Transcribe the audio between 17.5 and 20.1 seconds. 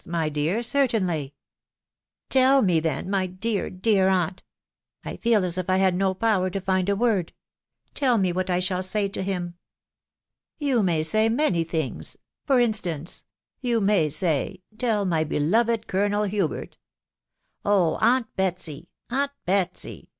Oh J aunt Betsy!.... aunt Betsy